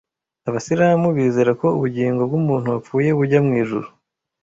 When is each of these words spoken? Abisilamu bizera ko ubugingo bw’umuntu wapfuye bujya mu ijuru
Abisilamu 0.47 1.07
bizera 1.17 1.51
ko 1.61 1.67
ubugingo 1.77 2.21
bw’umuntu 2.29 2.67
wapfuye 2.73 3.09
bujya 3.17 3.39
mu 3.45 3.51
ijuru 3.61 3.87